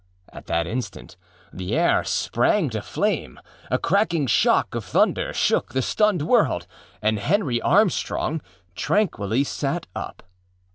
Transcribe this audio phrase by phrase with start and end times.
[0.33, 1.15] At that instant
[1.53, 6.65] the air sprang to flame, a cracking shock of thunder shook the stunned world
[7.03, 8.41] and Henry Armstrong
[8.73, 10.23] tranquilly sat up.